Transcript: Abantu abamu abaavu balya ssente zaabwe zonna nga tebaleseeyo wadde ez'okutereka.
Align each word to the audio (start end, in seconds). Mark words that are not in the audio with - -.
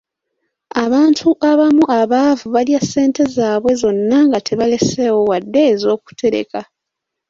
Abantu 0.83 1.27
abamu 1.51 1.83
abaavu 1.99 2.45
balya 2.55 2.79
ssente 2.83 3.23
zaabwe 3.35 3.71
zonna 3.81 4.17
nga 4.27 4.39
tebaleseeyo 4.47 5.15
wadde 5.29 5.61
ez'okutereka. 5.71 6.61